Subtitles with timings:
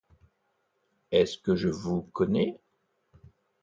[1.11, 2.59] Est-ce que je vous connais?